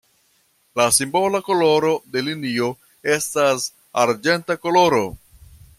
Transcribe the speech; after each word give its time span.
La 0.79 0.87
simbola 0.95 1.41
koloro 1.49 1.91
de 2.15 2.25
linio 2.29 2.71
estas 3.19 3.69
arĝenta 4.05 4.57
koloro. 4.65 5.07